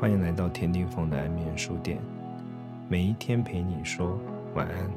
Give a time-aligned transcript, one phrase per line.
[0.00, 2.00] 欢迎来到田定峰的安眠书店，
[2.88, 4.18] 每一天陪你说
[4.54, 4.90] 晚安。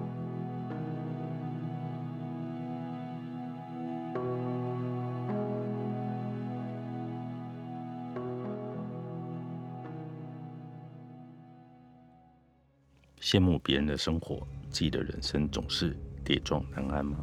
[13.19, 17.17] 羡慕别人的生活，自己的人生总是跌撞难安吗？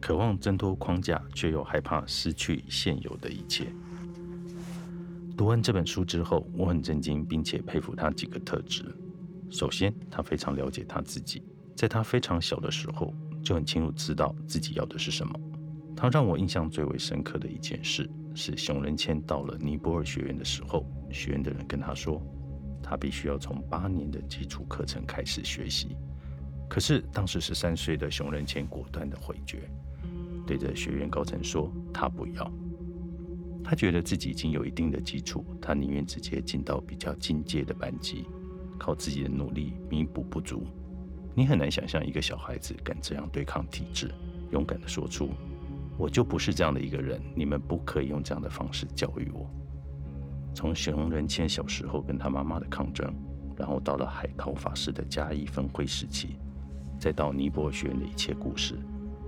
[0.00, 3.68] 渴望挣脱框架，却又害怕失去现有的一切。
[5.36, 8.82] 读完这本书之后，我很震惊，并且佩服他几个特质。
[9.50, 11.42] 首先，他非常了解他自己，
[11.74, 13.12] 在他非常小的时候
[13.44, 15.38] 就很清楚知道自己要的是什么。
[15.94, 22.22] 他让我印象最为深刻的一件事是，熊仁谦到了尼泊尔学院的时候，学院的人跟他说，
[22.82, 25.96] 他必须要从八年的基础课程开始学习。
[26.66, 29.70] 可是当时十三岁的熊仁谦果断的回绝，
[30.46, 32.50] 对着学院高层说，他不要。
[33.64, 38.24] 他觉得自己已经有一定的基础，他宁愿直接进到比较进阶的班级，
[38.78, 40.64] 靠自己的努力弥补不足。
[41.34, 44.10] 你很难想象一个小孩子敢这样对抗体制，
[44.52, 45.30] 勇敢的说出
[45.98, 49.50] ：“我就不是这样的一个人，你们不可以用这样的方式教育我。”
[50.54, 53.12] 从熊仁谦小时候跟他妈妈的抗争，
[53.56, 56.38] 然后到了海涛法师的加义分会时期，
[56.98, 58.78] 再到尼泊尔学院的一切故事，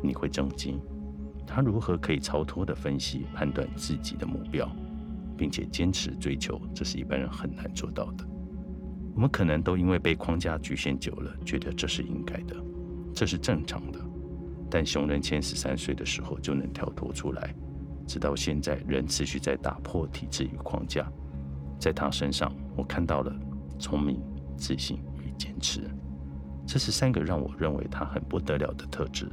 [0.03, 0.81] 你会震惊。
[1.51, 4.71] 他如何可以超脱的分析、判断自己的目标，
[5.35, 6.61] 并且坚持追求？
[6.75, 8.29] 这是一般人很难做到的。
[9.15, 12.55] 我们可能都因为被框架局限久了，觉得这是应该的，
[13.15, 13.99] 这是正常的。
[14.71, 17.55] 但熊仁谦十三岁的时候就能跳脱出来，
[18.07, 21.11] 直到现在仍持续在打破体制与框架。
[21.81, 23.35] 在他身上，我看到了
[23.79, 24.21] 聪明、
[24.57, 25.89] 自信与坚持，
[26.67, 29.27] 这是三个让我认为他很不得了的特质。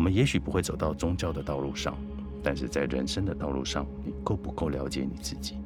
[0.00, 1.94] 我们也许不会走到宗教的道路上，
[2.42, 5.56] 但是在人生的道路上，你够不够了解你自己？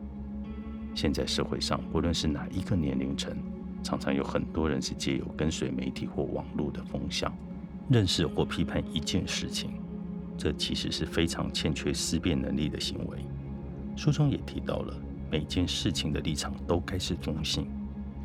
[0.93, 3.33] 现在社会上，不论是哪一个年龄层，
[3.81, 7.33] 常常有很多人是借由跟随媒体或网络的风向，
[7.89, 9.71] 认识或批判一件事情，
[10.37, 13.19] 这其实是非常欠缺思辨能力的行为。
[13.95, 14.97] 书中也提到了，
[15.31, 17.69] 每件事情的立场都该是中性，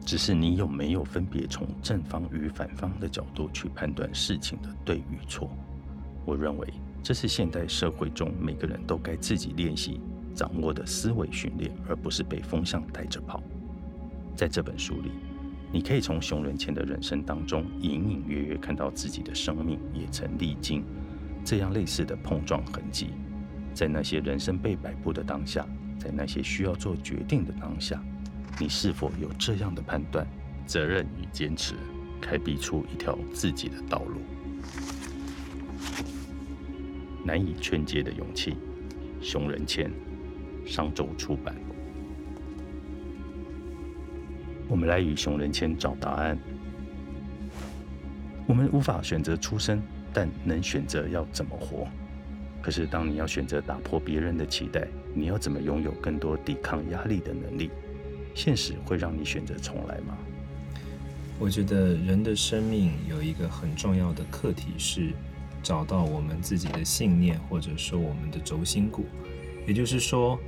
[0.03, 5.48] 只是你有没有分别从正方与反方的角度去判断事情的对与错？
[6.29, 6.67] 我认为
[7.01, 10.00] 这是现代社会中每个人都该自己练习
[10.35, 13.41] 掌握的思维训练，而不是被风向带着跑。
[14.35, 15.09] 在这本书里，
[15.72, 20.84] 你可以从熊仁谦的人生当中隐隐约约看到自己的生命也曾历经
[21.44, 23.07] 这样类似的碰撞痕迹。
[23.73, 28.00] 在那些人生被摆布的当下，在那些需要做决定的当下，
[28.59, 30.28] 你是否有这样的判断、
[30.68, 31.73] 责任与坚持，
[32.22, 34.22] 开辟出一条自己的道路？
[37.24, 38.57] 难以劝诫的勇气，
[39.22, 39.91] 熊仁谦，
[40.66, 41.56] 商周出版。
[44.68, 46.38] 我们来与熊仁谦找答案。
[48.47, 49.81] 我们无法选择出生，
[50.13, 51.88] 但能选择要怎么活。
[52.62, 57.69] 可是，当你要选择打破别人的期待，你要怎么拥有更多抵抗压力的能力？
[58.36, 60.18] 现实会让你选择重来吗？
[61.40, 65.13] 我觉得人的生命有一个很重要的课题是。
[65.62, 69.06] 找到我们自己的信念，或者说我们的轴心骨，
[69.68, 70.40] 也就是说，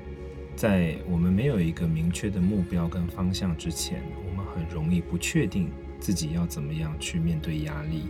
[0.55, 5.69] 在我们没有一个明确的目标跟方向之前，我们很容易不确定
[5.99, 8.05] 自己要怎么样去面对压力。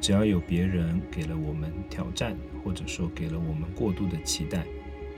[0.00, 4.64] 只要有别人给了我们挑战，或者说给了我们过度的期待，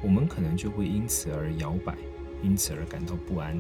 [0.02, 1.94] 我们可能就会因此而摇摆，
[2.42, 3.56] 因此而感到不安。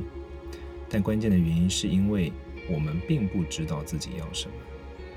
[0.88, 2.32] 但关键的原因是因为
[2.72, 4.54] 我们并不知道自己要什么，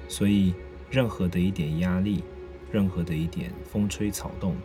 [0.08, 0.54] 所以
[0.92, 2.24] 任何的一点压力。
[2.74, 4.56] 任何的一点风吹草动，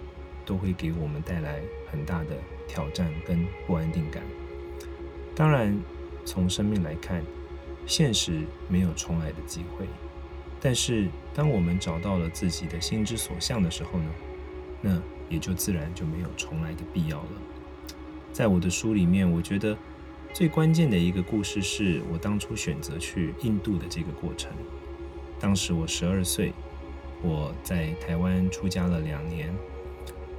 [0.47, 1.61] 都会给我们带来
[1.91, 4.23] 很大的挑战跟不安定感。
[5.37, 5.79] 当然，
[6.25, 7.23] 从生命来看，
[7.85, 9.87] 现实没有重来的机会。
[10.59, 14.11] 但是，当我们找到了自己的心之所向的时候呢？
[14.81, 14.99] 那
[15.29, 17.33] 也就自然就没有重来的必要了。
[18.33, 19.77] 在我的书里面，我觉得
[20.33, 24.51] 最关键的一个故事是我当初选择去印度的这个过程。
[25.39, 26.55] 当时我十二岁。
[27.23, 29.53] 我在台湾出家了两年，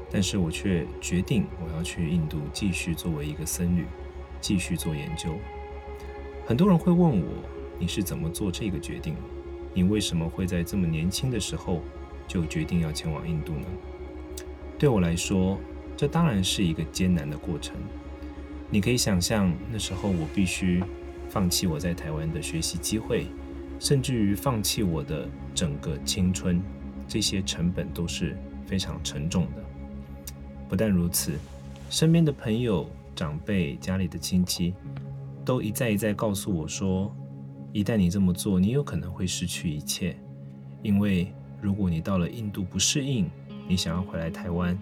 [0.09, 3.85] 但是我却决定我要去印度继续作为一个僧侣，
[4.39, 5.37] 继续做研究。
[6.45, 7.27] 很多人会问我，
[7.77, 9.15] 你是怎么做这个决定？
[9.73, 11.81] 你为什么会在这么年轻的时候
[12.27, 13.67] 就决定要前往印度呢？
[14.79, 15.59] 对我来说，
[15.97, 17.75] 这当然是一个艰难的过程。
[18.69, 20.81] 你可以想象，那时候我必须
[21.27, 23.27] 放弃我在台湾的学习机会。
[23.79, 26.61] 甚至于放弃我的整个青春，
[27.07, 29.63] 这些成本都是非常沉重的。
[30.67, 31.33] 不但如此，
[31.89, 34.73] 身边的朋友、长辈、家里的亲戚，
[35.43, 37.15] 都一再一再告诉我说，
[37.71, 40.15] 一旦你这么做，你有可能会失去一切，
[40.83, 43.29] 因为如果你到了印度不适应，
[43.67, 44.77] 你想要回来台湾，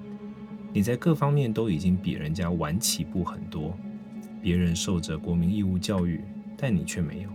[0.73, 3.77] 你在各方面都已经比人家晚起步很多，
[4.41, 6.21] 别人受着国民义务教育，
[6.57, 7.29] 但你却没有。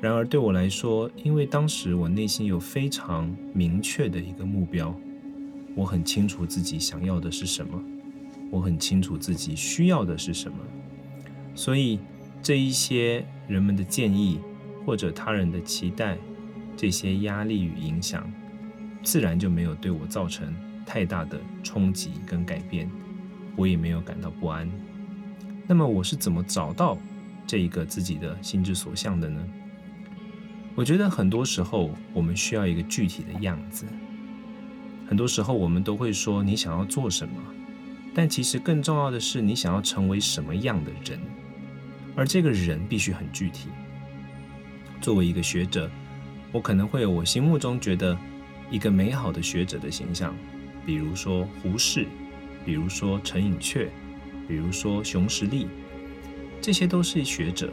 [0.00, 4.94] 然而对我来说，因为当时我内心有非常明确的一个目标，
[5.74, 7.82] 我很清楚自己想要的是什么，
[8.50, 10.58] 我很清楚自己需要的是什么，
[11.54, 11.98] 所以
[12.40, 14.38] 这一些人们的建议
[14.86, 16.16] 或者他人的期待，
[16.76, 18.24] 这些压力与影响。
[19.02, 20.54] 自然就没有对我造成
[20.84, 22.90] 太大的冲击跟改变，
[23.56, 24.70] 我也没有感到不安。
[25.66, 26.98] 那么我是怎么找到
[27.46, 29.44] 这一个自己的心之所向的呢？
[30.78, 33.84] 我觉得很多时候我们需要一个具体的样子。
[35.08, 37.34] 很多时候我们都会说你想要做什么，
[38.14, 41.18] 但其实更重要的是你想要成为什么样的人，
[42.14, 43.70] 而这个人必须很具体。
[45.00, 45.90] 作为一个学者，
[46.52, 48.16] 我可能会有我心目中觉得。
[48.70, 50.36] 一个美好的学者的形象，
[50.84, 52.06] 比如说胡适，
[52.66, 53.88] 比如说陈寅恪，
[54.46, 55.66] 比如说熊十力，
[56.60, 57.72] 这些都是学者。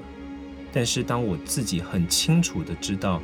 [0.76, 3.22] 但是当我自己很清楚的知道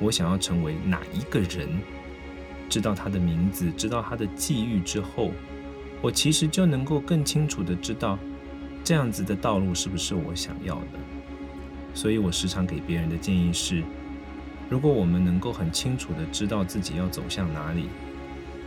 [0.00, 1.68] 我想要成为哪一个人，
[2.68, 5.30] 知道他的名字，知道他的际遇之后，
[6.02, 8.18] 我其实就能够更清楚的知道
[8.82, 10.98] 这样子的道路是不是我想要的。
[11.94, 13.84] 所以我时常给别人的建议是。
[14.68, 17.88] 如果我们能够很清楚的知道自己要走向哪里，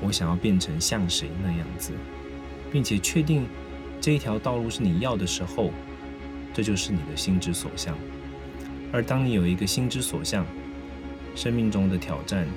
[0.02, 1.92] 我想要变成像谁那样子，
[2.72, 3.46] 并且确定
[4.00, 5.70] 这一条道路是你要的时候，
[6.54, 7.94] 这就是你的心之所向。
[8.92, 10.46] 而当你有一个心之所向，
[11.36, 12.48] 生命中的挑战、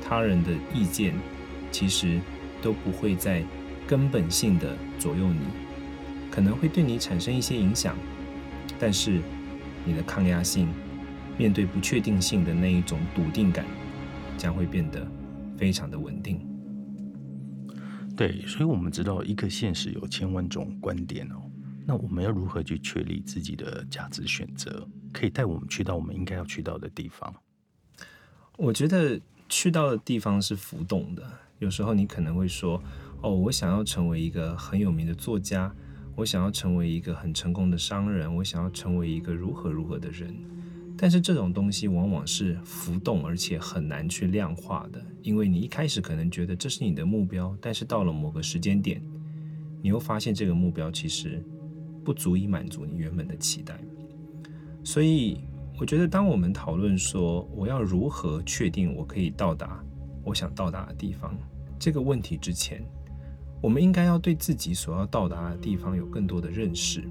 [0.00, 1.14] 他人的意见，
[1.70, 2.20] 其实
[2.62, 3.44] 都不会再
[3.86, 5.40] 根本性的左右你，
[6.30, 7.96] 可能会对你产生一些影响，
[8.78, 9.20] 但是
[9.84, 10.68] 你的抗压性。
[11.38, 13.64] 面对不确定性的那一种笃定感，
[14.36, 15.10] 将会变得
[15.56, 16.38] 非常的稳定。
[18.14, 21.50] 对，所以，我们知道一个现实有千万种观点哦。
[21.86, 27.34] 那我们要如何去确立自己的价值选择，可以带我们去到我们应该要去到的地方？
[28.56, 31.22] 我觉得去到的地方是浮动的。
[31.58, 32.82] 有时候你可能会说
[33.22, 35.72] ：“哦，我想要成为一个很有名的作家，
[36.16, 40.34] 我想要成为一个很成功的商人，我想要成为一个如何如何的人。”
[40.98, 49.02] 但是这种东西往往是浮动，而且很难去量化的，因为你一开始可能觉得这是你的目标，但是到了某个时间点，
[49.80, 51.42] 你又发现这个目标其实
[52.04, 53.80] 不足以满足你原本的期待。
[54.84, 55.44] 所以，
[55.78, 59.82] 我觉得当我们讨论说我要如何确定我可以到达
[60.24, 61.36] 我想到达的地方
[61.78, 62.84] 这个问题之前，
[63.60, 67.02] 我们应该要对自己所要到达的地方有更多的认识，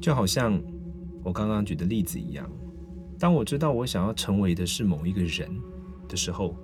[0.00, 0.60] 就好像
[1.24, 2.48] 我刚刚举的例子一样。
[3.18, 5.48] 当我知道我想要成为的是某一个人
[6.08, 6.54] 的时候，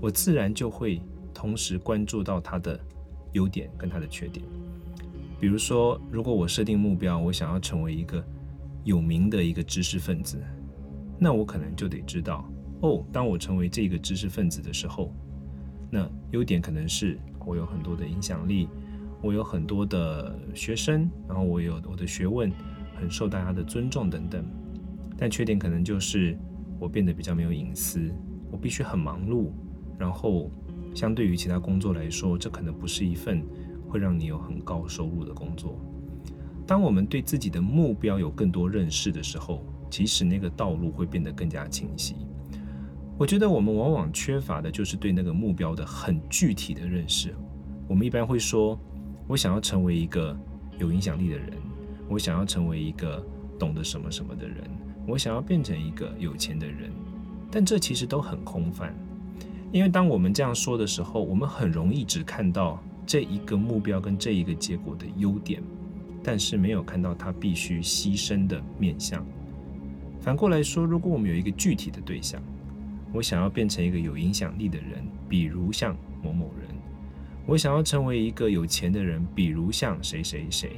[0.00, 1.00] 我自然就会
[1.32, 2.78] 同时关注到他的
[3.32, 4.44] 优点跟他的缺点。
[5.38, 8.22] 比如说，如果我设定目标，我想要成为一个
[8.84, 10.42] 有名的一个知识分子，
[11.18, 12.50] 那我可能就得知道，
[12.80, 15.14] 哦，当我成为这个知识分子的时候，
[15.90, 18.68] 那优点可能是我有很多的影响力，
[19.22, 22.50] 我有很多的学生，然后我有我的学问
[22.96, 24.44] 很受大家的尊重等等。
[25.16, 26.36] 但缺点可能就是
[26.80, 28.12] 我变得比较没有隐私，
[28.50, 29.52] 我必须很忙碌，
[29.96, 30.50] 然后
[30.92, 33.44] 相对于其他工作来说，这可能不是一份
[33.88, 35.78] 会让你有很高收入的工作。
[36.72, 42.16] 当我们对自己的目标有更多认识的时候，其实那个道路会变得更加清晰。
[43.18, 47.34] 我觉得我们往往缺乏的就是对那个目标的很具体的认识。
[47.86, 48.80] 我们一般会说，
[49.28, 50.34] 我想要成为一个
[50.78, 51.52] 有影响力的人，
[52.08, 53.22] 我想要成为一个
[53.58, 54.64] 懂得什么什么的人。
[55.06, 56.90] 我想要变成一个有钱的人，
[57.50, 58.94] 但这其实都很空泛，
[59.70, 65.62] 因为当我们这样说的时候，我们很容易只看到这一个目标跟这一个结果的优点，
[66.22, 69.24] 但是没有看到他必须牺牲的面相。
[70.20, 72.40] 反过来说，如果我们有一个具体的对象，
[73.12, 76.68] 我想要变成一个有影响力的人，比如像某某人；
[77.46, 80.72] 我想要成为一个有钱的人，比如像谁谁谁，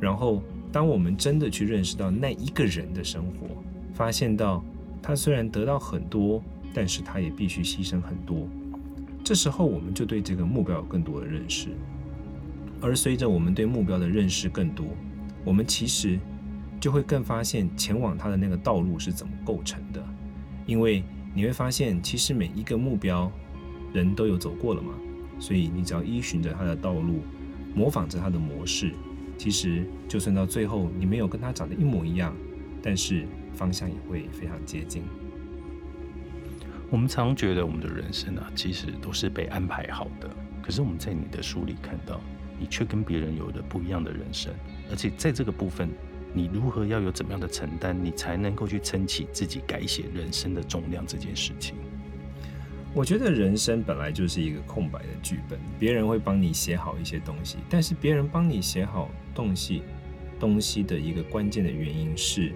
[0.00, 0.42] 然后。
[0.72, 3.62] 当我们真的去认识到那一个人的生活，
[3.92, 4.64] 发现到
[5.02, 8.48] 他虽然得到很多，但是他也必须牺牲很多。
[9.22, 11.68] 这时候，我们就对这个目标有更多的认识。
[12.82, 14.86] 而随着我们对目标的认识更多，
[15.44, 16.18] 我们其实
[16.80, 20.04] 就会更发现前往它的那个道路是怎么构成的。
[20.66, 23.30] 因为你会发现，其实每一个目标
[23.92, 24.94] 人都有走过了嘛，
[25.38, 27.20] 所以你只要依循着它的道路，
[27.74, 28.92] 模仿着它的模式。
[29.38, 32.34] 其实就算到最后你没有跟它长得一模一样，
[32.82, 35.02] 但是方向也会非常接近。
[36.90, 40.28] 我们常觉得我们的人生啊，其实都是被安排好的。
[40.60, 42.20] 可是我们在你的书里看到，
[42.62, 44.54] 你却跟别人有了不一样的人生，
[44.88, 45.88] 而且在这个部分，
[46.32, 51.74] 你如何要有怎么样的承担，你才能够去撑起自己改写人生的重量这件事情？
[52.94, 59.82] 我觉得人生本来就是一个空白的剧本，别人会帮你写好一些东西，但是别人帮你写好东西，
[60.38, 62.52] 东西的一个关键的原因是，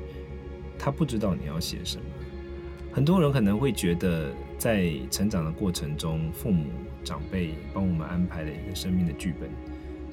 [0.78, 2.04] 他不知道你要写什么。
[2.92, 6.70] 很多人可能会觉得，在成长的过程中，父母。
[7.04, 9.48] 长辈帮我们安排了一个生命的剧本，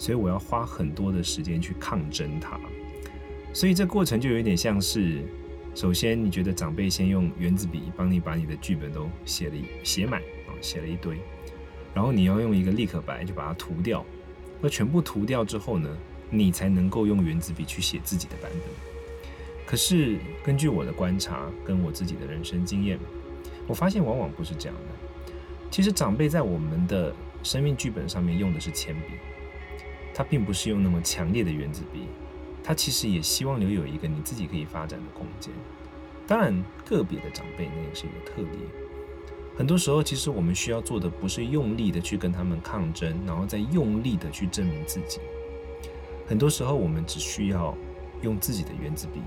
[0.03, 2.59] 所以我要花很多的时间去抗争它。
[3.53, 5.21] 所以这过程就有点像是，
[5.73, 11.17] 首先你觉得长辈先用圆子笔帮你把你的剧本都写了写满啊，写了一堆，
[11.93, 14.05] 然后你要用一个立可白就把它涂掉。
[14.59, 15.89] 那全部涂掉之后呢，
[16.29, 18.61] 你才能够用圆子笔去写自己的版本。
[19.65, 22.99] 可是根据我的观察跟我自己的人生经验，
[23.67, 25.37] 我发现往往不是这样的。
[25.71, 29.13] 其实长辈在我们的生命剧本上面用的是铅笔，
[30.13, 32.07] 他并不是用那么强烈的原子笔，
[32.63, 35.53] 他其实也希望留有一个你自己可以发展的空间。
[36.27, 36.53] 当然，
[36.85, 38.59] 个别的长辈那也是一个特例。
[39.57, 45.19] 很多时候，其实我们需要做的不是用力的去跟他们抗争，然后再用力的去证明自己。
[46.25, 47.75] 很多时候，我们只需要
[48.21, 49.21] 用自己的原子笔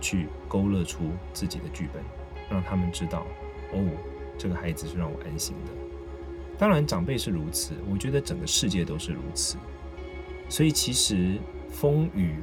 [0.00, 2.02] 去勾勒出自己的剧本，
[2.50, 3.26] 让他们知道，
[3.72, 3.78] 哦，
[4.36, 5.72] 这个孩子是让我安心的。
[6.58, 9.56] 当然，长辈是如此，我觉得整个世界都是如此。
[10.50, 11.38] 所以，其实
[11.70, 12.34] 风雨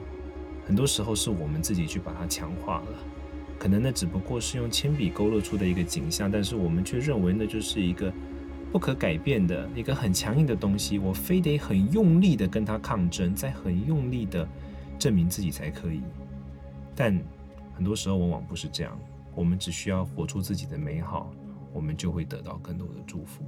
[0.66, 2.88] 很多时候是我们自己去把它强化了。
[3.60, 8.14] 可能那只不过是用铅笔勾勒出的一个景象，但是我们却认为那就是一个
[8.72, 10.98] 不可改变的一个很强硬的东西。
[10.98, 14.48] 我非得很用力的跟它抗争，再很用力的
[14.98, 16.02] 证明自己才可以。
[16.96, 17.20] 但
[17.74, 18.98] 很多时候往往不是这样，
[19.36, 21.30] 我们只需要活出自己的美好，
[21.74, 23.44] 我们就会得到更多的祝福。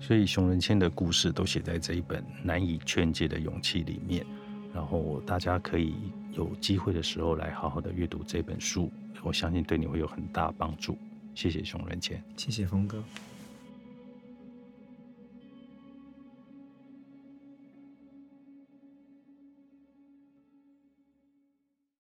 [0.00, 4.24] 所以熊仁谦的故事都写在这一本《难以劝诫的勇气》里面，
[4.72, 5.94] 然后大家可以
[6.32, 8.90] 有机会的时候来好好的阅读这本书，
[9.22, 10.96] 我相信对你会有很大帮助。
[11.34, 13.02] 谢谢熊仁谦，谢谢峰哥。